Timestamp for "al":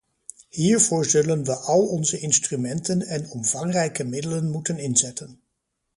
1.55-1.85